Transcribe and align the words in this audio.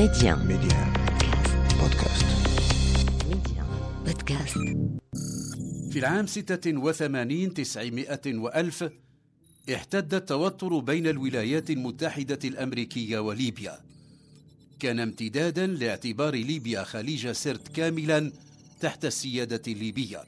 Média. 0.00 0.36
Média. 0.36 0.80
بودكاست. 1.80 2.26
Média. 3.30 3.62
Podcast. 4.06 4.58
في 5.92 5.98
العام 5.98 6.26
86 6.26 7.54
900 7.54 8.20
وألف 8.26 8.90
احتد 9.74 10.14
التوتر 10.14 10.78
بين 10.78 11.06
الولايات 11.06 11.70
المتحدة 11.70 12.38
الأمريكية 12.44 13.18
وليبيا 13.18 13.78
كان 14.80 15.00
امتدادا 15.00 15.66
لاعتبار 15.66 16.34
ليبيا 16.34 16.84
خليج 16.84 17.30
سرت 17.30 17.68
كاملا 17.68 18.32
تحت 18.80 19.04
السيادة 19.04 19.62
الليبية 19.68 20.24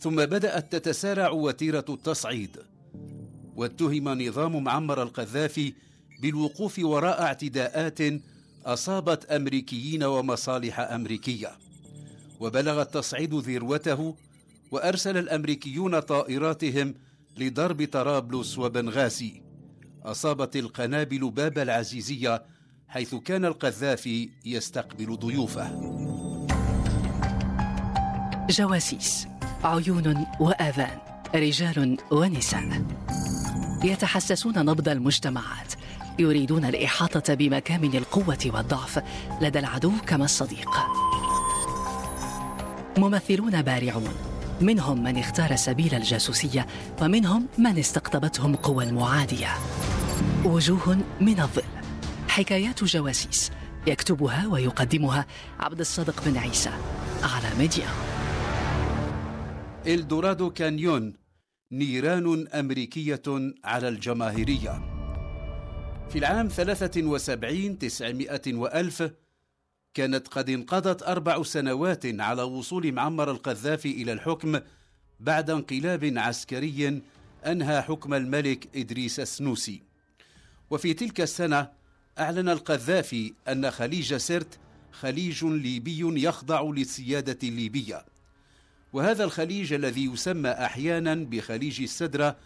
ثم 0.00 0.16
بدأت 0.16 0.72
تتسارع 0.76 1.30
وتيرة 1.30 1.84
التصعيد 1.88 2.56
واتهم 3.56 4.22
نظام 4.22 4.64
معمر 4.64 5.02
القذافي 5.02 5.72
بالوقوف 6.22 6.78
وراء 6.78 7.22
اعتداءات 7.22 8.00
أصابت 8.64 9.24
أمريكيين 9.24 10.04
ومصالح 10.04 10.80
أمريكية 10.80 11.52
وبلغ 12.40 12.82
التصعيد 12.82 13.34
ذروته 13.34 14.14
وأرسل 14.70 15.16
الأمريكيون 15.16 16.00
طائراتهم 16.00 16.94
لضرب 17.36 17.88
طرابلس 17.92 18.58
وبنغازي. 18.58 19.42
أصابت 20.02 20.56
القنابل 20.56 21.30
باب 21.30 21.58
العزيزية 21.58 22.42
حيث 22.88 23.14
كان 23.14 23.44
القذافي 23.44 24.30
يستقبل 24.44 25.16
ضيوفه. 25.16 25.68
جواسيس 28.50 29.28
عيون 29.64 30.26
وآذان 30.40 30.98
رجال 31.34 31.96
ونساء. 32.12 32.86
يتحسسون 33.84 34.58
نبض 34.58 34.88
المجتمعات. 34.88 35.73
يريدون 36.18 36.64
الإحاطة 36.64 37.34
بمكامن 37.34 37.96
القوة 37.96 38.38
والضعف. 38.46 39.02
لدى 39.40 39.58
العدو 39.58 39.92
كما 40.06 40.24
الصديق. 40.24 40.70
ممثلون 42.98 43.62
بارعون. 43.62 44.14
منهم 44.60 45.02
من 45.02 45.18
اختار 45.18 45.56
سبيل 45.56 45.94
الجاسوسية 45.94 46.66
ومنهم 47.02 47.46
من 47.58 47.78
استقطبتهم 47.78 48.56
قوى 48.56 48.84
المعادية. 48.84 49.48
وجوه 50.44 50.98
من 51.20 51.40
الظل. 51.40 51.62
حكايات 52.28 52.84
جواسيس. 52.84 53.52
يكتبها 53.86 54.46
ويقدمها 54.46 55.26
عبد 55.60 55.80
الصادق 55.80 56.24
بن 56.26 56.36
عيسى. 56.36 56.70
على 57.22 57.58
ميديا. 57.58 57.88
إلدورادو 59.86 60.50
كانيون. 60.50 61.14
نيران 61.72 62.48
أمريكية 62.48 63.22
على 63.64 63.88
الجماهيرية. 63.88 64.93
في 66.14 66.20
العام 66.20 66.48
73 66.48 67.78
900 67.78 68.40
وألف 68.46 69.10
كانت 69.94 70.28
قد 70.28 70.50
انقضت 70.50 71.02
أربع 71.02 71.42
سنوات 71.42 72.20
على 72.20 72.42
وصول 72.42 72.92
معمر 72.92 73.30
القذافي 73.30 73.90
إلى 73.90 74.12
الحكم 74.12 74.60
بعد 75.20 75.50
انقلاب 75.50 76.12
عسكري 76.16 77.02
أنهى 77.46 77.82
حكم 77.82 78.14
الملك 78.14 78.68
إدريس 78.76 79.20
السنوسي. 79.20 79.82
وفي 80.70 80.94
تلك 80.94 81.20
السنة 81.20 81.68
أعلن 82.18 82.48
القذافي 82.48 83.32
أن 83.48 83.70
خليج 83.70 84.14
سرت 84.14 84.58
خليج 84.92 85.44
ليبي 85.44 86.26
يخضع 86.26 86.62
للسيادة 86.62 87.38
الليبية. 87.48 88.04
وهذا 88.92 89.24
الخليج 89.24 89.72
الذي 89.72 90.04
يسمى 90.04 90.50
أحيانا 90.50 91.14
بخليج 91.14 91.82
السدرة 91.82 92.36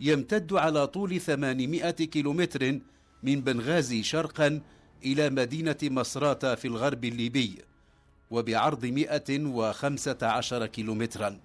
يمتد 0.00 0.52
على 0.52 0.86
طول 0.86 1.20
800 1.20 1.90
كيلومتر 1.90 2.78
من 3.22 3.40
بنغازي 3.40 4.02
شرقا 4.02 4.60
إلى 5.04 5.30
مدينة 5.30 5.76
مصراتة 5.82 6.54
في 6.54 6.68
الغرب 6.68 7.04
الليبي 7.04 7.58
وبعرض 8.30 8.86
115 8.86 10.66
كيلومترا. 10.66 11.38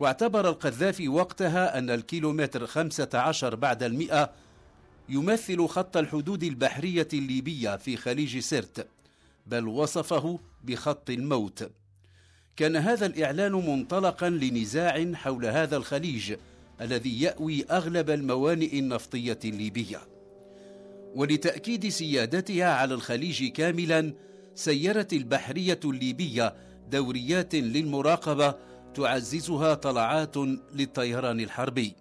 واعتبر 0.00 0.48
القذافي 0.48 1.08
وقتها 1.08 1.78
أن 1.78 1.90
الكيلومتر 1.90 2.66
15 2.66 3.54
بعد 3.54 3.82
المئة 3.82 4.30
يمثل 5.08 5.66
خط 5.66 5.96
الحدود 5.96 6.42
البحرية 6.42 7.08
الليبية 7.12 7.76
في 7.76 7.96
خليج 7.96 8.38
سرت 8.38 8.86
بل 9.46 9.68
وصفه 9.68 10.38
بخط 10.64 11.10
الموت. 11.10 11.70
كان 12.56 12.76
هذا 12.76 13.06
الإعلان 13.06 13.52
منطلقا 13.52 14.30
لنزاع 14.30 15.12
حول 15.14 15.46
هذا 15.46 15.76
الخليج 15.76 16.34
الذي 16.80 17.22
يأوي 17.22 17.64
أغلب 17.70 18.10
الموانئ 18.10 18.78
النفطية 18.78 19.38
الليبية. 19.44 20.17
ولتأكيد 21.14 21.88
سيادتها 21.88 22.74
على 22.74 22.94
الخليج 22.94 23.52
كاملا 23.52 24.14
سيرت 24.54 25.12
البحرية 25.12 25.80
الليبية 25.84 26.56
دوريات 26.90 27.54
للمراقبة 27.54 28.54
تعززها 28.94 29.74
طلعات 29.74 30.36
للطيران 30.74 31.40
الحربي. 31.40 31.94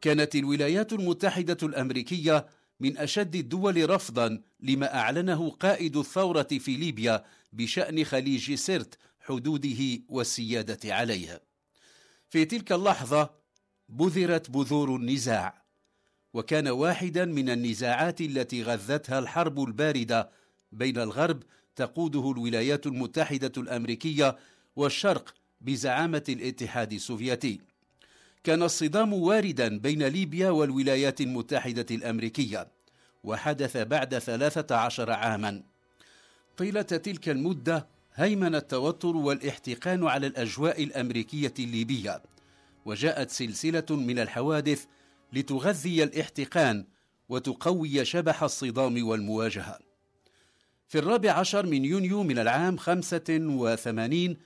كانت 0.00 0.34
الولايات 0.34 0.92
المتحدة 0.92 1.56
الأمريكية 1.62 2.46
من 2.80 2.98
أشد 2.98 3.34
الدول 3.34 3.90
رفضا 3.90 4.42
لما 4.60 4.94
أعلنه 4.94 5.50
قائد 5.50 5.96
الثورة 5.96 6.42
في 6.42 6.76
ليبيا 6.76 7.24
بشأن 7.52 8.04
خليج 8.04 8.54
سرت 8.54 8.98
حدوده 9.20 10.00
والسيادة 10.08 10.94
عليها 10.94 11.40
في 12.28 12.44
تلك 12.44 12.72
اللحظة 12.72 13.30
بذرت 13.88 14.50
بذور 14.50 14.96
النزاع. 14.96 15.65
وكان 16.36 16.68
واحدا 16.68 17.24
من 17.24 17.50
النزاعات 17.50 18.20
التي 18.20 18.62
غذتها 18.62 19.18
الحرب 19.18 19.64
الباردة 19.64 20.30
بين 20.72 20.98
الغرب 20.98 21.42
تقوده 21.76 22.30
الولايات 22.30 22.86
المتحدة 22.86 23.52
الأمريكية 23.56 24.36
والشرق 24.76 25.34
بزعامة 25.60 26.22
الاتحاد 26.28 26.92
السوفيتي. 26.92 27.60
كان 28.44 28.62
الصدام 28.62 29.12
واردا 29.12 29.78
بين 29.78 30.02
ليبيا 30.02 30.50
والولايات 30.50 31.20
المتحدة 31.20 31.86
الأمريكية 31.90 32.68
وحدث 33.24 33.76
بعد 33.76 34.18
13 34.18 35.10
عاما. 35.10 35.62
طيلة 36.56 36.82
تلك 36.82 37.28
المدة 37.28 37.86
هيمن 38.14 38.54
التوتر 38.54 39.16
والاحتقان 39.16 40.06
على 40.06 40.26
الأجواء 40.26 40.82
الأمريكية 40.82 41.54
الليبية 41.58 42.22
وجاءت 42.86 43.30
سلسلة 43.30 43.86
من 43.90 44.18
الحوادث 44.18 44.86
لتغذي 45.32 46.02
الاحتقان 46.02 46.84
وتقوي 47.28 48.04
شبح 48.04 48.42
الصدام 48.42 49.06
والمواجهة. 49.06 49.78
في 50.88 50.98
الرابع 50.98 51.32
عشر 51.32 51.66
من 51.66 51.84
يونيو 51.84 52.22
من 52.22 52.38
العام 52.38 52.76
85 52.76 54.36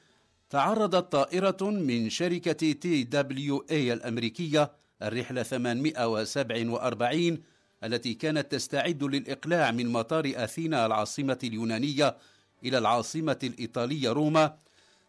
تعرضت 0.50 1.12
طائرة 1.12 1.58
من 1.62 2.10
شركة 2.10 2.72
TWA 2.72 3.92
الأمريكية 3.92 4.72
الرحلة 5.02 5.42
847 5.42 7.38
التي 7.84 8.14
كانت 8.14 8.52
تستعد 8.52 9.02
للإقلاع 9.02 9.70
من 9.70 9.88
مطار 9.88 10.32
أثينا 10.36 10.86
العاصمة 10.86 11.38
اليونانية 11.44 12.16
إلى 12.64 12.78
العاصمة 12.78 13.38
الإيطالية 13.42 14.10
روما 14.10 14.56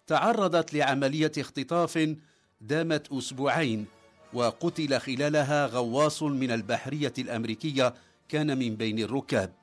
تعرضت 0.07 0.73
لعملية 0.73 1.31
اختطاف 1.37 2.15
دامت 2.61 3.11
أسبوعين 3.11 3.85
وقتل 4.33 4.99
خلالها 4.99 5.65
غواص 5.65 6.23
من 6.23 6.51
البحرية 6.51 7.13
الأمريكية 7.19 7.93
كان 8.29 8.57
من 8.57 8.75
بين 8.75 8.99
الركاب. 8.99 9.53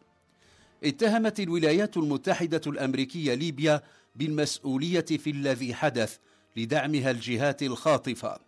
اتهمت 0.85 1.41
الولايات 1.41 1.97
المتحدة 1.97 2.61
الأمريكية 2.67 3.35
ليبيا 3.35 3.83
بالمسؤولية 4.17 5.01
في 5.01 5.31
الذي 5.31 5.75
حدث 5.75 6.17
لدعمها 6.57 7.11
الجهات 7.11 7.63
الخاطفة 7.63 8.39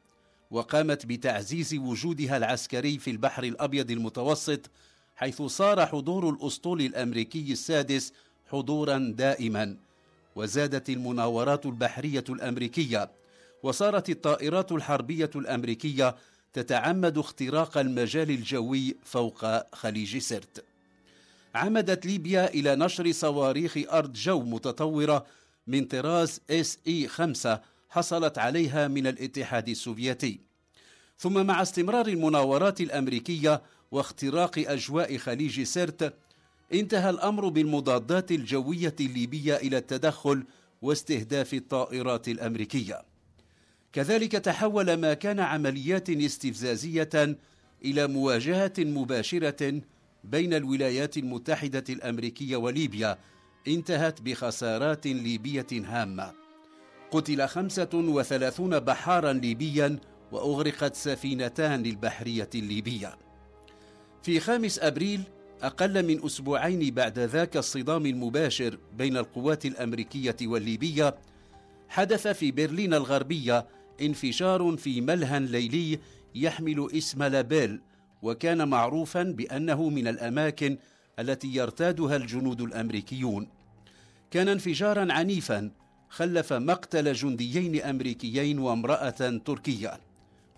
وقامت 0.51 1.07
بتعزيز 1.07 1.75
وجودها 1.75 2.37
العسكري 2.37 2.99
في 2.99 3.11
البحر 3.11 3.45
الأبيض 3.45 3.91
المتوسط 3.91 4.71
حيث 5.17 5.43
صار 5.43 5.87
حضور 5.87 6.31
الأسطول 6.31 6.81
الأمريكي 6.81 7.53
السادس 7.53 8.13
حضورا 8.51 9.15
دائما 9.17 9.77
وزادت 10.37 10.91
المناورات 10.91 11.67
البحرية 11.67 12.25
الأمريكية 12.29 13.11
وصارت 13.63 14.11
الطائرات 14.11 14.73
الحربية 14.73 15.31
الأمريكية 15.37 16.17
تتعمد 16.53 17.19
اختراق 17.19 17.79
المجال 17.79 18.31
الجوي 18.31 18.97
فوق 19.05 19.75
خليج 19.75 20.19
سرت. 20.19 20.65
عمدت 21.55 22.07
ليبيا 22.07 22.49
إلى 22.49 22.77
نشر 22.77 23.13
صواريخ 23.13 23.79
أرض 23.93 24.13
جو 24.13 24.41
متطورة 24.41 25.27
من 25.67 25.85
طراز 25.85 26.41
SA 26.51 27.09
5 27.09 27.61
حصلت 27.91 28.39
عليها 28.39 28.89
من 28.89 29.07
الاتحاد 29.07 29.69
السوفيتي. 29.69 30.39
ثم 31.19 31.47
مع 31.47 31.63
استمرار 31.63 32.07
المناورات 32.07 32.81
الأمريكية 32.81 33.63
واختراق 33.91 34.59
أجواء 34.59 35.17
خليج 35.17 35.63
سرت 35.63 36.15
انتهى 36.73 37.11
الأمر 37.11 37.49
بالمضادات 37.49 38.31
الجوية 38.31 38.95
الليبية 39.01 39.57
إلى 39.57 39.79
التدخل 39.79 40.45
واستهداف 40.83 41.55
الطائرات 41.55 42.29
الأمريكية. 42.29 43.10
كذلك 43.93 44.33
تحول 44.33 44.95
ما 44.95 45.15
كان 45.15 45.41
عمليات 45.41 46.11
استفزازية 46.11 47.39
إلى 47.85 48.07
مواجهة 48.07 48.73
مباشرة 48.79 49.81
بين 50.25 50.55
الولايات 50.55 51.17
المتحدة 51.17 51.85
الأمريكية 51.89 52.57
وليبيا 52.57 53.19
انتهت 53.69 54.23
بخسارات 54.23 55.07
ليبية 55.07 55.67
هامة. 55.73 56.33
قتل 57.11 57.49
خمسة 57.49 57.89
وثلاثون 57.95 58.79
بحارا 58.81 59.33
ليبيا 59.33 59.99
وأغرقت 60.33 60.97
سفينتان 60.97 61.83
للبحرية 61.83 62.51
الليبية. 62.55 63.19
في 64.23 64.41
خامس 64.41 64.79
أبريل 64.79 65.23
أقل 65.63 66.07
من 66.07 66.25
أسبوعين 66.25 66.95
بعد 66.95 67.19
ذاك 67.19 67.57
الصدام 67.57 68.07
المباشر 68.07 68.79
بين 68.99 69.17
القوات 69.17 69.67
الأمريكية 69.67 70.37
والليبية 70.43 71.15
حدث 71.89 72.29
في 72.29 72.51
برلين 72.53 72.95
الغربية 72.95 73.67
انفجار 74.03 74.77
في 74.77 75.01
ملهى 75.01 75.41
ليلي 75.41 75.99
يحمل 76.35 76.89
اسم 76.93 77.23
لابيل 77.23 77.81
وكان 78.23 78.69
معروفا 78.69 79.23
بأنه 79.23 79.89
من 79.89 80.09
الأماكن 80.09 80.79
التي 81.19 81.55
يرتادها 81.55 82.17
الجنود 82.17 82.61
الأمريكيون. 82.61 83.49
كان 84.31 84.49
انفجارا 84.49 85.13
عنيفا 85.13 85.71
خلف 86.09 86.53
مقتل 86.53 87.13
جنديين 87.13 87.83
أمريكيين 87.83 88.59
وامرأة 88.59 89.41
تركية 89.45 90.01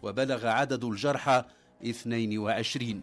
وبلغ 0.02 0.46
عدد 0.46 0.84
الجرحى 0.84 1.44
22 1.84 3.02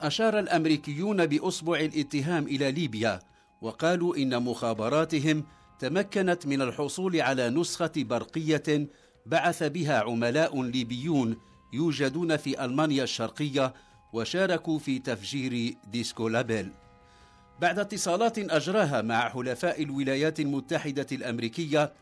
أشار 0.00 0.38
الأمريكيون 0.38 1.26
بأصبع 1.26 1.80
الاتهام 1.80 2.44
إلى 2.44 2.72
ليبيا 2.72 3.20
وقالوا 3.62 4.16
إن 4.16 4.42
مخابراتهم 4.42 5.44
تمكنت 5.78 6.46
من 6.46 6.62
الحصول 6.62 7.20
على 7.20 7.50
نسخة 7.50 7.92
برقية 7.96 8.88
بعث 9.26 9.62
بها 9.62 10.00
عملاء 10.00 10.62
ليبيون 10.62 11.36
يوجدون 11.72 12.36
في 12.36 12.64
ألمانيا 12.64 13.04
الشرقية 13.04 13.74
وشاركوا 14.12 14.78
في 14.78 14.98
تفجير 14.98 15.74
ديسكو 15.92 16.28
لابيل. 16.28 16.70
بعد 17.60 17.78
اتصالات 17.78 18.38
أجراها 18.38 19.02
مع 19.02 19.28
حلفاء 19.28 19.82
الولايات 19.82 20.40
المتحدة 20.40 21.06
الأمريكية 21.12 21.92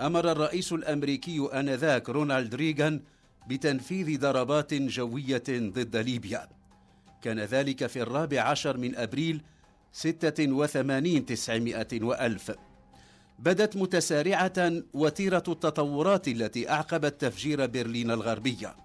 أمر 0.00 0.32
الرئيس 0.32 0.72
الأمريكي 0.72 1.48
آنذاك 1.52 2.08
رونالد 2.08 2.54
ريغان 2.54 3.00
بتنفيذ 3.48 4.20
ضربات 4.20 4.74
جوية 4.74 5.44
ضد 5.48 5.96
ليبيا. 5.96 6.48
كان 7.22 7.40
ذلك 7.40 7.86
في 7.86 8.02
الرابع 8.02 8.40
عشر 8.40 8.76
من 8.76 8.96
ستة 9.92 10.52
وثمانين 10.52 11.26
تسعمائة 11.26 12.02
وألف. 12.02 12.52
بدت 13.38 13.76
متسارعة 13.76 14.72
وتيرة 14.94 15.44
التطورات 15.48 16.28
التي 16.28 16.70
أعقبت 16.70 17.20
تفجير 17.20 17.66
برلين 17.66 18.10
الغربية 18.10 18.76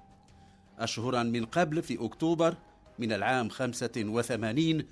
أشهرا 0.80 1.24
من 1.24 1.46
قبل 1.46 1.84
في 1.84 2.06
أكتوبر 2.06 2.56
من 3.00 3.14
العام 3.14 3.50
85 3.50 4.84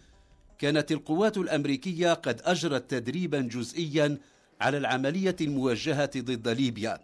كانت 0.60 0.92
القوات 0.92 1.38
الأمريكية 1.38 2.14
قد 2.14 2.42
أجرت 2.44 2.92
تدريبا 2.92 3.40
جزئيا 3.40 4.18
على 4.62 4.78
العملية 4.78 5.36
الموجهة 5.42 6.12
ضد 6.18 6.48
ليبيا. 6.48 7.00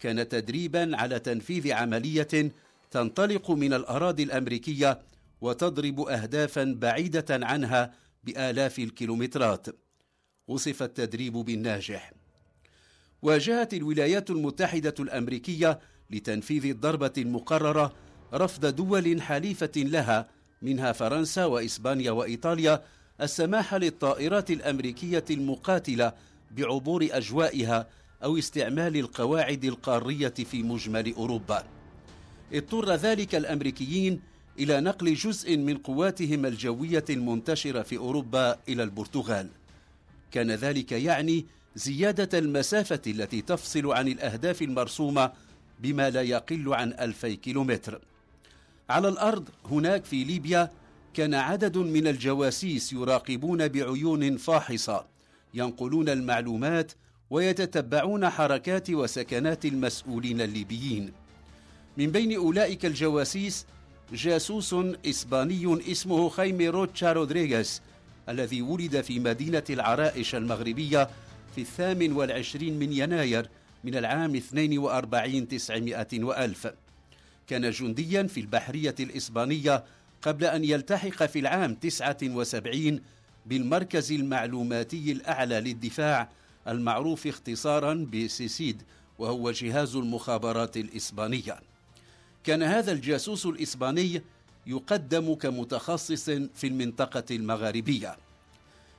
كان 0.00 0.28
تدريبا 0.28 0.96
على 0.96 1.18
تنفيذ 1.18 1.72
عملية 1.72 2.52
تنطلق 2.90 3.50
من 3.50 3.74
الأراضي 3.74 4.22
الأمريكية 4.22 5.00
وتضرب 5.40 6.00
أهدافا 6.00 6.76
بعيدة 6.78 7.26
عنها 7.30 7.92
بآلاف 8.24 8.78
الكيلومترات. 8.78 9.66
وصف 10.48 10.82
التدريب 10.82 11.32
بالناجح. 11.32 12.12
واجهت 13.22 13.74
الولايات 13.74 14.30
المتحدة 14.30 14.94
الأمريكية 15.00 15.78
لتنفيذ 16.10 16.64
الضربة 16.64 17.12
المقررة 17.18 17.92
رفض 18.34 18.66
دول 18.66 19.22
حليفة 19.22 19.70
لها 19.76 20.28
منها 20.62 20.92
فرنسا 20.92 21.44
وإسبانيا 21.44 22.10
وإيطاليا 22.10 22.82
السماح 23.20 23.74
للطائرات 23.74 24.50
الأمريكية 24.50 25.24
المقاتلة 25.30 26.12
بعبور 26.50 27.08
أجوائها 27.10 27.86
أو 28.24 28.38
استعمال 28.38 28.96
القواعد 28.96 29.64
القارية 29.64 30.28
في 30.28 30.62
مجمل 30.62 31.14
أوروبا. 31.14 31.64
اضطر 32.52 32.94
ذلك 32.94 33.34
الأمريكيين 33.34 34.20
إلى 34.58 34.80
نقل 34.80 35.14
جزء 35.14 35.56
من 35.56 35.76
قواتهم 35.76 36.46
الجوية 36.46 37.04
المنتشرة 37.10 37.82
في 37.82 37.96
أوروبا 37.96 38.58
إلى 38.68 38.82
البرتغال. 38.82 39.48
كان 40.36 40.50
ذلك 40.50 40.92
يعني 40.92 41.46
زيادة 41.74 42.38
المسافة 42.38 43.00
التي 43.06 43.42
تفصل 43.42 43.92
عن 43.92 44.08
الأهداف 44.08 44.62
المرسومة 44.62 45.32
بما 45.80 46.10
لا 46.10 46.22
يقل 46.22 46.74
عن 46.74 46.92
ألفي 46.92 47.36
كيلومتر. 47.36 48.00
على 48.90 49.08
الأرض 49.08 49.48
هناك 49.70 50.04
في 50.04 50.24
ليبيا 50.24 50.70
كان 51.14 51.34
عدد 51.34 51.78
من 51.78 52.06
الجواسيس 52.06 52.92
يراقبون 52.92 53.68
بعيون 53.68 54.36
فاحصة 54.36 55.06
ينقلون 55.54 56.08
المعلومات 56.08 56.92
ويتتبعون 57.30 58.28
حركات 58.28 58.90
وسكنات 58.90 59.64
المسؤولين 59.64 60.40
الليبيين. 60.40 61.12
من 61.96 62.10
بين 62.10 62.36
أولئك 62.36 62.86
الجواسيس 62.86 63.66
جاسوس 64.12 64.74
إسباني 65.06 65.92
اسمه 65.92 66.28
خيمي 66.28 66.68
روتشا 66.68 67.12
رودريغيز 67.12 67.82
الذي 68.28 68.62
ولد 68.62 69.00
في 69.00 69.18
مدينة 69.18 69.62
العرائش 69.70 70.34
المغربية 70.34 71.10
في 71.54 71.60
الثامن 71.60 72.12
والعشرين 72.12 72.78
من 72.78 72.92
يناير 72.92 73.48
من 73.84 73.96
العام 73.96 74.36
42 74.36 75.48
تسعمائة 75.48 76.24
وألف. 76.24 76.68
كان 77.46 77.70
جنديا 77.70 78.22
في 78.22 78.40
البحرية 78.40 78.94
الإسبانية 79.00 79.84
قبل 80.22 80.44
أن 80.44 80.64
يلتحق 80.64 81.26
في 81.26 81.38
العام 81.38 81.74
79 81.74 83.00
بالمركز 83.46 84.12
المعلوماتي 84.12 85.12
الأعلى 85.12 85.60
للدفاع 85.60 86.28
المعروف 86.68 87.26
اختصارا 87.26 87.94
بسيسيد 88.12 88.82
وهو 89.18 89.50
جهاز 89.50 89.96
المخابرات 89.96 90.76
الإسبانية. 90.76 91.56
كان 92.44 92.62
هذا 92.62 92.92
الجاسوس 92.92 93.46
الإسباني 93.46 94.22
يقدم 94.66 95.34
كمتخصص 95.34 96.30
في 96.30 96.66
المنطقة 96.66 97.24
المغاربية. 97.30 98.16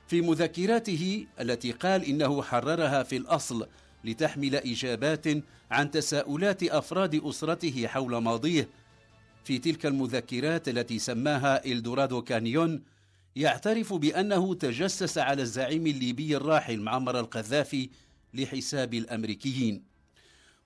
في 0.06 0.20
مذكراته 0.20 1.26
التي 1.40 1.72
قال 1.72 2.04
إنه 2.04 2.42
حررها 2.42 3.02
في 3.02 3.16
الأصل 3.16 3.66
لتحمل 4.04 4.54
إجابات 4.54 5.26
عن 5.70 5.90
تساؤلات 5.90 6.62
أفراد 6.62 7.14
أسرته 7.24 7.86
حول 7.86 8.16
ماضيه 8.16 8.68
في 9.44 9.58
تلك 9.58 9.86
المذكرات 9.86 10.68
التي 10.68 10.98
سماها 10.98 11.64
إلدورادو 11.64 12.22
كانيون 12.22 12.82
يعترف 13.36 13.92
بأنه 13.92 14.54
تجسس 14.54 15.18
على 15.18 15.42
الزعيم 15.42 15.86
الليبي 15.86 16.36
الراحل 16.36 16.80
معمر 16.80 17.20
القذافي 17.20 17.90
لحساب 18.34 18.94
الأمريكيين. 18.94 19.82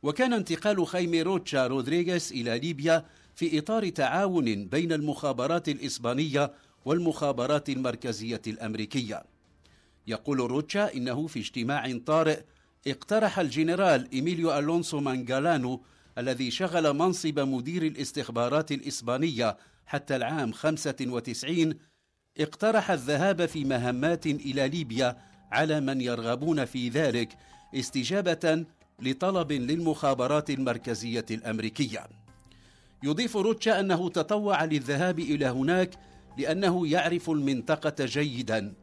وكان 0.02 0.32
انتقال 0.32 0.86
خيمي 0.86 1.22
روتشا 1.22 1.66
رودريغيز 1.66 2.32
إلى 2.32 2.58
ليبيا 2.58 3.04
في 3.34 3.58
إطار 3.58 3.88
تعاون 3.88 4.66
بين 4.66 4.92
المخابرات 4.92 5.68
الإسبانية 5.68 6.52
والمخابرات 6.84 7.68
المركزية 7.68 8.42
الأمريكية. 8.46 9.22
يقول 10.06 10.38
روتشا 10.38 10.94
إنه 10.94 11.26
في 11.26 11.40
اجتماع 11.40 11.98
طارئ 12.06 12.40
اقترح 12.86 13.38
الجنرال 13.38 14.10
إيميليو 14.12 14.58
ألونسو 14.58 15.00
مانجلانو 15.00 15.82
الذي 16.18 16.50
شغل 16.50 16.92
منصب 16.92 17.40
مدير 17.40 17.82
الاستخبارات 17.82 18.72
الإسبانية 18.72 19.56
حتى 19.86 20.16
العام 20.16 20.52
95 20.52 21.74
اقترح 22.38 22.90
الذهاب 22.90 23.46
في 23.46 23.64
مهمات 23.64 24.26
إلى 24.26 24.68
ليبيا 24.68 25.16
على 25.52 25.80
من 25.80 26.00
يرغبون 26.00 26.64
في 26.64 26.88
ذلك 26.88 27.36
استجابة 27.74 28.64
لطلب 29.02 29.52
للمخابرات 29.52 30.50
المركزية 30.50 31.26
الأمريكية. 31.30 32.21
يضيف 33.02 33.36
روتشا 33.36 33.80
أنه 33.80 34.08
تطوع 34.08 34.64
للذهاب 34.64 35.18
إلى 35.18 35.46
هناك 35.46 35.90
لأنه 36.38 36.88
يعرف 36.88 37.30
المنطقة 37.30 38.04
جيدا 38.04 38.74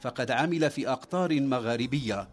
فقد 0.00 0.30
عمل 0.30 0.70
في 0.70 0.88
أقطار 0.88 1.40
مغاربية 1.40 2.28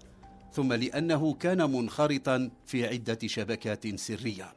ثم 0.54 0.74
لأنه 0.74 1.34
كان 1.34 1.72
منخرطا 1.72 2.50
في 2.66 2.88
عدة 2.88 3.20
شبكات 3.26 4.00
سرية. 4.00 4.54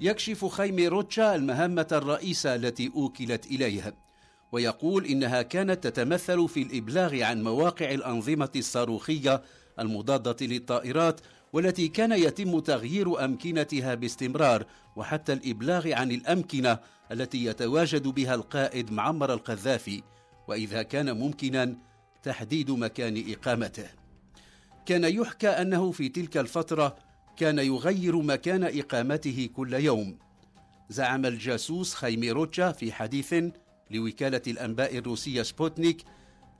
يكشف 0.00 0.44
خيمي 0.44 0.88
روتشا 0.88 1.34
المهمة 1.34 1.86
الرئيسة 1.92 2.54
التي 2.54 2.92
أوكلت 2.96 3.46
إليه 3.46 3.94
ويقول 4.52 5.04
إنها 5.06 5.42
كانت 5.42 5.86
تتمثل 5.86 6.48
في 6.48 6.62
الإبلاغ 6.62 7.22
عن 7.22 7.42
مواقع 7.42 7.90
الأنظمة 7.90 8.50
الصاروخية 8.56 9.42
المضادة 9.78 10.46
للطائرات 10.46 11.20
والتي 11.54 11.88
كان 11.88 12.12
يتم 12.12 12.60
تغيير 12.60 13.24
أمكنتها 13.24 13.94
باستمرار 13.94 14.66
وحتى 14.96 15.32
الإبلاغ 15.32 15.92
عن 15.92 16.10
الأمكنة 16.10 16.78
التي 17.12 17.44
يتواجد 17.44 18.08
بها 18.08 18.34
القائد 18.34 18.92
معمر 18.92 19.32
القذافي 19.32 20.02
وإذا 20.48 20.82
كان 20.82 21.18
ممكنا 21.18 21.76
تحديد 22.22 22.70
مكان 22.70 23.24
إقامته. 23.28 23.86
كان 24.86 25.04
يحكى 25.04 25.48
أنه 25.48 25.90
في 25.90 26.08
تلك 26.08 26.36
الفترة 26.36 26.96
كان 27.36 27.58
يغير 27.58 28.16
مكان 28.16 28.64
إقامته 28.64 29.48
كل 29.56 29.74
يوم. 29.74 30.18
زعم 30.90 31.26
الجاسوس 31.26 31.94
خيمي 31.94 32.30
روتشا 32.30 32.72
في 32.72 32.92
حديث 32.92 33.34
لوكالة 33.90 34.42
الأنباء 34.46 34.98
الروسية 34.98 35.42
سبوتنيك 35.42 36.04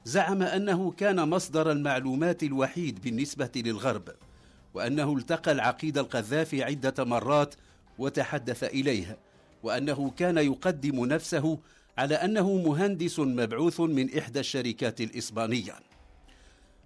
زعم 0.05 0.43
أنه 0.43 0.91
كان 0.91 1.29
مصدر 1.29 1.73
المعلومات 1.73 2.43
الوحيد 2.43 3.01
بالنسبة 3.01 3.51
للغرب. 3.57 4.09
وأنه 4.75 5.17
التقى 5.17 5.53
العقيد 5.53 5.99
القذافي 5.99 6.63
عدة 6.63 7.05
مرات 7.05 7.55
وتحدث 7.99 8.65
إليه 8.65 9.19
وأنه 9.63 10.11
كان 10.11 10.39
يقدم 10.39 11.05
نفسه 11.05 11.59
على 11.99 12.15
أنه 12.15 12.57
مهندس 12.57 13.19
مبعوث 13.19 13.81
من 13.81 14.19
إحدى 14.19 14.41
الشركات 14.41 15.01
الإسبانية. 15.01 15.75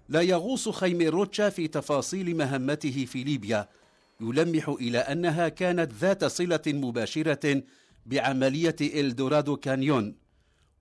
لا 0.09 0.21
يغوص 0.21 0.69
خيمي 0.69 1.09
روتشا 1.09 1.49
في 1.49 1.67
تفاصيل 1.67 2.37
مهمته 2.37 3.05
في 3.05 3.23
ليبيا 3.23 3.67
يلمح 4.21 4.69
إلى 4.69 4.97
أنها 4.97 5.49
كانت 5.49 5.93
ذات 5.93 6.25
صلة 6.25 6.61
مباشرة 6.67 7.63
بعملية 8.05 8.75
إلدورادو 8.81 9.57
كانيون 9.57 10.15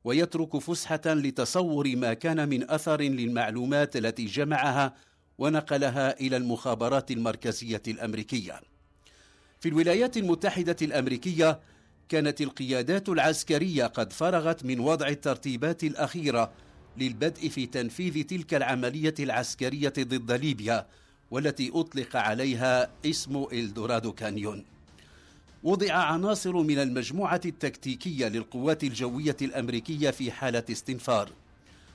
ويترك 0.05 0.59
فسحة 0.59 1.01
لتصور 1.07 1.97
ما 1.97 2.15
كان 2.15 2.49
من 2.49 2.71
أثر 2.71 3.01
للمعلومات 3.01 3.97
التي 3.97 4.25
جمعها 4.25 4.95
ونقلها 5.39 6.21
إلى 6.21 6.37
المخابرات 6.37 7.11
المركزية 7.11 7.83
الأمريكية. 7.89 8.61
في 9.61 9.69
الولايات 9.69 10.17
المتحدة 10.17 10.77
الأمريكية 10.83 11.61
كانت 12.09 12.41
القيادات 12.41 13.09
العسكرية 13.09 13.87
قد 13.87 14.13
فرغت 14.13 14.65
من 14.65 14.81
وضع 14.81 15.09
الترتيبات 15.09 15.85
الأخيرة 15.85 16.51
للبدء 16.97 17.49
في 17.49 17.67
تنفيذ 17.67 18.23
تلك 18.23 18.55
العملية 18.55 19.15
العسكرية 19.21 19.93
ضد 19.99 20.33
ليبيا 20.33 20.87
والتي 21.31 21.71
أطلق 21.75 22.17
عليها 22.17 22.91
اسم 23.07 23.47
إلدورادو 23.53 24.13
كانيون. 24.13 24.65
وضع 25.63 25.93
عناصر 25.93 26.53
من 26.53 26.79
المجموعة 26.79 27.41
التكتيكية 27.45 28.29
للقوات 28.29 28.85
الجوية 28.85 29.37
الأمريكية 29.43 30.11
في 30.11 30.33
حالة 30.33 30.65
استنفار 30.71 31.31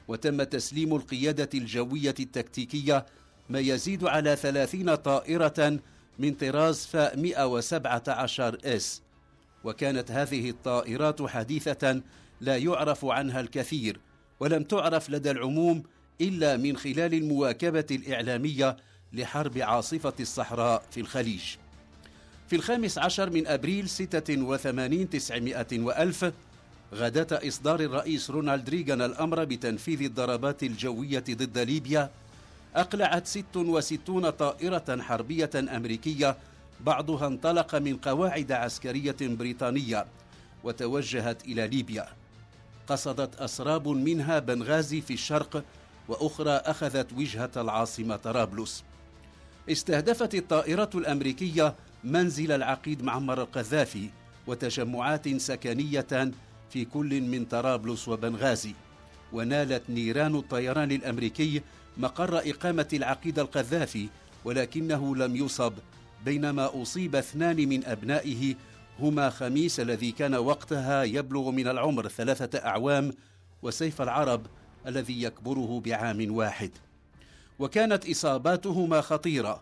وتم 0.08 0.44
تسليم 0.44 0.96
القيادة 0.96 1.50
الجوية 1.54 2.16
التكتيكية 2.20 3.06
ما 3.50 3.60
يزيد 3.60 4.04
على 4.04 4.36
ثلاثين 4.36 4.96
طائرة 4.96 5.80
من 6.20 6.34
طراز 6.34 6.86
فا 6.86 7.16
117 7.16 8.58
إس. 8.66 9.02
وكانت 9.64 10.12
هذه 10.12 10.50
الطائرات 10.50 11.22
حديثة 11.22 12.02
لا 12.42 12.58
يعرف 12.58 13.06
عنها 13.06 13.40
الكثير 13.40 14.00
ولم 14.40 14.64
تعرف 14.64 15.10
لدى 15.10 15.32
العموم 15.32 15.84
إلا 16.22 16.58
من 16.58 16.78
خلال 16.78 17.14
المواكبة 17.14 17.86
الإعلامية 17.92 18.78
لحرب 19.14 19.58
عاصفة 19.58 20.14
الصحراء 20.20 20.84
في 20.92 21.00
الخليج. 21.00 21.44
في 22.50 22.56
الخامس 22.56 22.98
عشر 22.98 23.30
من 23.30 23.48
أبريل 23.48 23.90
ستة 23.90 24.42
وثمانين 24.42 25.10
تسعمائة 25.10 25.80
وألف 25.80 26.32
غداة 26.94 27.48
إصدار 27.48 27.80
الرئيس 27.80 28.30
رونالد 28.30 28.70
ريغان 28.70 29.02
الأمر 29.02 29.44
بتنفيذ 29.44 30.02
الضربات 30.02 30.64
الجوية 30.64 31.24
ضد 31.30 31.58
ليبيا 31.58 32.10
أقلعت 32.76 33.28
66 33.28 34.30
طائرة 34.30 35.02
حربية 35.02 35.50
أمريكية 35.56 36.38
بعضها 36.80 37.28
انطلق 37.28 37.76
من 37.76 37.98
قواعد 37.98 38.52
عسكرية 38.52 39.16
بريطانية 39.22 40.06
وتوجهت 40.64 41.46
إلى 41.46 41.68
ليبيا. 41.68 42.08
قصدت 42.88 43.36
أسراب 43.36 43.88
منها 43.88 44.40
بنغازي 44.40 45.02
في 45.02 45.14
الشرق 45.14 45.64
وأخرى 46.08 46.52
أخذت 46.52 47.14
وجهة 47.14 47.52
العاصمة 47.58 48.16
طرابلس. 48.16 48.84
استهدفت 49.70 50.36
الطائرة 50.36 50.90
الأمريكية 50.96 51.76
منزل 52.04 52.52
العقيد 52.52 53.04
معمر 53.04 53.42
القذافي 53.42 54.10
وتجمعات 54.48 55.30
سكنية 55.42 56.32
في 56.70 56.86
كل 56.86 57.22
من 57.22 57.46
طرابلس 57.46 58.08
وبنغازي 58.08 58.74
ونالت 59.34 59.90
نيران 59.90 60.36
الطيران 60.36 60.92
الأمريكي 60.92 61.62
مقر 61.98 62.38
إقامة 62.38 62.88
العقيد 62.94 63.40
القذافي 63.40 64.10
ولكنه 64.46 65.16
لم 65.16 65.36
يصب 65.36 65.74
بينما 66.26 66.82
أصيب 66.82 67.16
اثنان 67.16 67.70
من 67.70 67.86
أبنائه 67.86 68.56
هما 69.00 69.30
خميس 69.30 69.80
الذي 69.80 70.12
كان 70.12 70.36
وقتها 70.36 71.04
يبلغ 71.04 71.52
من 71.52 71.68
العمر 71.68 72.08
ثلاثة 72.08 72.60
أعوام 72.60 73.14
وسيف 73.62 74.02
العرب 74.02 74.46
الذي 74.88 75.24
يكبره 75.24 75.82
بعام 75.86 76.36
واحد. 76.36 76.72
وكانت 77.60 78.10
إصاباتهما 78.10 79.02
خطيرة 79.02 79.62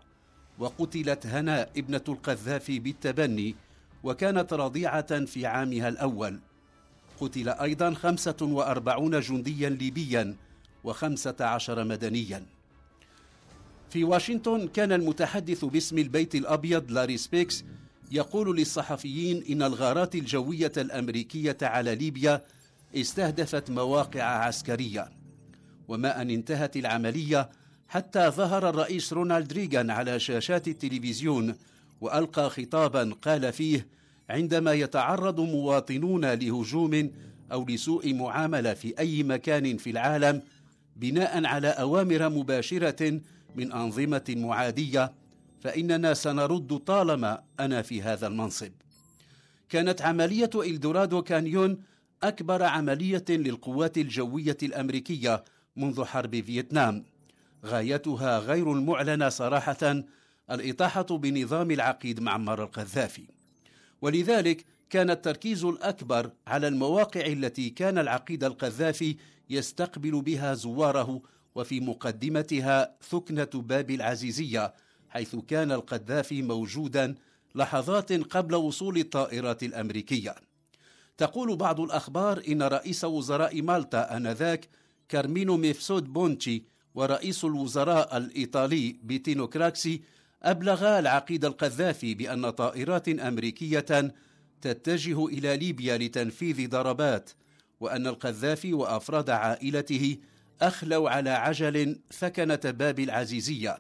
وقتلت 0.60 1.26
هنا 1.26 1.70
ابنة 1.78 2.02
القذافي 2.08 2.80
بالتبني 2.80 3.56
وكانت 4.04 4.54
رضيعة 4.54 5.26
في 5.26 5.46
عامها 5.46 5.88
الأول. 5.90 6.40
قتل 7.20 7.50
أيضا 7.50 7.94
خمسة 7.94 8.38
وأربعون 8.42 9.20
جنديا 9.20 9.70
ليبيا 9.70 10.36
وخمسة 10.84 11.36
عشر 11.40 11.84
مدنيا. 11.84 12.46
في 13.90 14.04
واشنطن 14.04 14.68
كان 14.68 14.92
المتحدث 14.92 15.66
باسم 15.66 15.98
البيت 15.98 16.36
الأبيض 16.36 16.92
لاري 16.92 17.18
سبيكس 17.18 17.64
يقول 18.12 18.58
للصحفيين 18.58 19.44
إن 19.50 19.64
الغارات 19.64 20.16
الجوية 20.16 20.72
الأمريكية 20.78 21.58
على 21.62 21.96
ليبيا 21.96 22.42
استهدفت 22.96 23.70
مواقع 23.70 24.24
عسكرية. 24.24 25.10
وما 25.88 26.22
أن 26.22 26.30
انتهت 26.30 26.78
العملية 26.78 27.50
حتى 27.88 28.30
ظهر 28.30 28.70
الرئيس 28.70 29.14
رونالد 29.14 29.54
ريغان 29.54 29.90
على 29.90 30.20
شاشات 30.20 30.68
التلفزيون 30.68 31.56
وألقى 32.02 32.50
خطابا 32.50 33.16
قال 33.22 33.54
فيه 33.54 33.88
عندما 34.30 34.74
يتعرض 34.74 35.40
مواطنون 35.40 36.26
لهجوم 36.26 37.12
أو 37.52 37.66
لسوء 37.66 38.14
معاملة 38.14 38.74
في 38.74 39.00
أي 39.00 39.24
مكان 39.24 39.78
في 39.78 39.90
العالم 39.90 40.42
بناء 41.02 41.46
على 41.46 41.68
أوامر 41.68 42.30
مباشرة 42.30 43.22
من 43.56 43.72
أنظمة 43.72 44.24
معادية 44.30 45.12
فإننا 45.62 46.14
سنرد 46.14 46.78
طالما 46.78 47.44
أنا 47.60 47.82
في 47.82 48.02
هذا 48.02 48.28
المنصب. 48.28 48.72
كانت 49.70 50.02
عملية 50.02 50.50
إلدورادو 50.56 51.22
كانيون 51.22 51.84
أكبر 52.24 52.64
عملية 52.64 53.26
للقوات 53.30 53.98
الجوية 53.98 54.58
الأمريكية 54.64 55.44
منذ 55.76 56.04
حرب 56.04 56.42
فيتنام. 56.42 57.06
غايتها 57.66 58.40
غير 58.40 58.72
المعلنة 58.74 59.30
صراحة 59.30 60.04
الإطاحة 60.52 61.02
بنظام 61.02 61.72
العقيد 61.72 62.20
معمر 62.20 62.64
القذافي. 62.64 63.24
ولذلك 64.02 64.66
كان 64.92 65.10
التركيز 65.10 65.66
الأكبر 65.66 66.32
على 66.48 66.68
المواقع 66.68 67.26
التي 67.26 67.70
كان 67.70 67.98
العقيد 67.98 68.44
القذافي 68.44 69.18
يستقبل 69.50 70.22
بها 70.22 70.54
زواره 70.54 71.22
وفي 71.56 71.80
مقدمتها 71.80 72.96
ثكنة 73.10 73.50
باب 73.54 73.92
العزيزية 73.92 74.74
حيث 75.10 75.36
كان 75.36 75.72
القذافي 75.72 76.42
موجودا 76.42 77.16
لحظات 77.56 78.14
قبل 78.14 78.56
وصول 78.56 78.98
الطائرات 78.98 79.64
الأمريكية. 79.64 80.36
تقول 81.18 81.56
بعض 81.56 81.80
الأخبار 81.80 82.44
إن 82.48 82.64
رئيس 82.64 83.04
وزراء 83.04 83.62
مالطا 83.62 84.18
آنذاك 84.18 84.70
كارمينو 85.10 85.58
ميفسود 85.58 86.14
بونتشي 86.14 86.64
ورئيس 86.96 87.46
الوزراء 87.46 88.18
الإيطالي 88.18 89.00
بيتينو 89.04 89.48
كراكسي 89.48 90.02
أبلغا 90.44 91.00
العقيد 91.00 91.46
القذافي 91.46 92.14
بأن 92.14 92.50
طائرات 92.50 93.10
أمريكية 93.10 94.14
تتجه 94.62 95.26
إلى 95.26 95.58
ليبيا 95.58 95.98
لتنفيذ 95.98 96.70
ضربات 96.70 97.30
وأن 97.80 98.08
القذافي 98.08 98.74
وأفراد 98.74 99.30
عائلته 99.30 100.18
أخلوا 100.62 101.10
على 101.10 101.30
عجل 101.30 102.00
ثكنة 102.14 102.60
باب 102.66 103.00
العزيزية. 103.00 103.80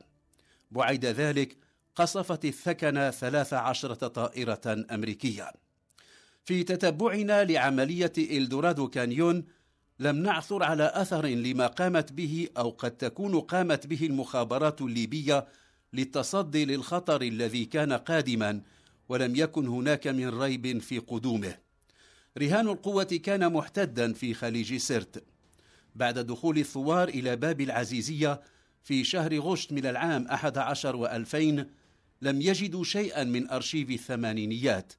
بعد 0.72 1.06
ذلك 1.06 1.58
قصفت 1.96 2.46
الثكنة 2.46 3.12
ثلاث 3.12 3.54
عشرة 3.54 4.08
طائرة 4.08 4.86
أمريكية. 4.92 5.52
في 6.46 6.64
تتبعنا 6.64 7.44
لعملية 7.44 8.14
إلدورادو 8.18 8.88
كانيون 8.88 9.46
لم 10.00 10.16
نعثر 10.16 10.64
على 10.64 10.92
أثر 10.96 11.26
لما 11.26 11.68
قامت 11.68 12.12
به 12.12 12.48
أو 12.58 12.70
قد 12.70 12.92
تكون 12.92 13.40
قامت 13.40 13.88
به 13.88 14.06
المخابرات 14.06 14.82
الليبية 14.82 15.48
للتصدي 15.94 16.66
للخطر 16.66 17.22
الذي 17.22 17.66
كان 17.66 17.94
قادما 17.94 18.62
ولم 19.10 19.36
يكن 19.36 19.68
هناك 19.68 20.08
من 20.08 20.30
ريب 20.30 20.82
في 20.82 21.00
قدومه. 21.00 21.58
رهان 22.38 22.68
القوة 22.68 23.04
كان 23.04 23.54
محتدا 23.54 24.14
في 24.14 24.34
خليج 24.34 24.78
سرت. 24.78 25.24
بعد 25.96 26.20
دخول 26.20 26.58
الثوار 26.58 27.10
إلى 27.10 27.36
باب 27.36 27.62
العزيزية 27.62 28.42
في 28.84 29.04
شهر 29.04 29.40
غشت 29.40 29.74
من 29.74 29.86
العام 29.86 30.28
11 30.28 30.96
وألفين 30.96 31.66
لم 32.22 32.42
يجدوا 32.42 32.84
شيئا 32.84 33.24
من 33.24 33.50
أرشيف 33.50 33.90
الثمانينيات 33.90 34.94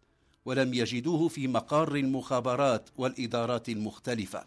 ولم 0.44 0.74
يجدوه 0.74 1.28
في 1.28 1.48
مقار 1.48 1.96
المخابرات 1.96 2.88
والإدارات 2.96 3.68
المختلفة. 3.68 4.44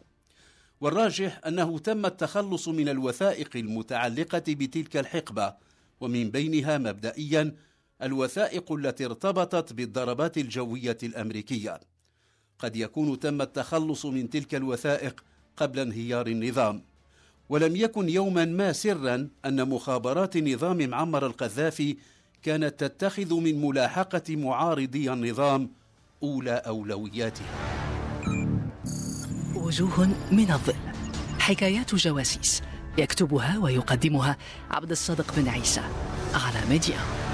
والراجح 0.81 1.41
أنه 1.47 1.79
تم 1.79 2.05
التخلص 2.05 2.67
من 2.67 2.89
الوثائق 2.89 3.49
المتعلقة 3.55 4.43
بتلك 4.47 4.97
الحقبة 4.97 5.53
ومن 5.99 6.31
بينها 6.31 6.77
مبدئيا 6.77 7.55
الوثائق 8.01 8.71
التي 8.71 9.05
ارتبطت 9.05 9.73
بالضربات 9.73 10.37
الجوية 10.37 10.97
الأمريكية. 11.03 11.79
قد 12.59 12.75
يكون 12.75 13.19
تم 13.19 13.41
التخلص 13.41 14.05
من 14.05 14.29
تلك 14.29 14.55
الوثائق 14.55 15.23
قبل 15.57 15.79
انهيار 15.79 16.27
النظام. 16.27 16.81
ولم 17.49 17.75
يكن 17.75 18.09
يوما 18.09 18.45
ما 18.45 18.73
سرا 18.73 19.27
أن 19.45 19.69
مخابرات 19.69 20.37
نظام 20.37 20.89
معمر 20.89 21.25
القذافي 21.25 21.97
كانت 22.43 22.83
تتخذ 22.83 23.33
من 23.33 23.61
ملاحقة 23.61 24.35
معارضي 24.35 25.13
النظام 25.13 25.69
أولى 26.23 26.51
أولوياتها. 26.51 27.45
وجوه 29.55 30.07
من 30.31 30.51
الظل. 30.51 30.75
حكايات 31.39 31.95
جواسيس 31.95 32.61
يكتبها 32.97 33.57
ويقدمها 33.57 34.37
عبد 34.71 34.91
الصادق 34.91 35.35
بن 35.35 35.47
عيسى 35.47 35.81
على 36.33 36.69
ميديا. 36.69 37.24